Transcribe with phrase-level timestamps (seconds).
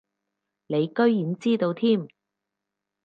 [0.65, 2.07] 你居然知道添